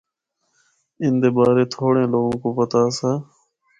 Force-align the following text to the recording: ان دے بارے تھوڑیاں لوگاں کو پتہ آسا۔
ان 1.03 1.13
دے 1.21 1.29
بارے 1.35 1.63
تھوڑیاں 1.73 2.09
لوگاں 2.13 2.35
کو 2.41 2.47
پتہ 2.57 2.79
آسا۔ 2.85 3.11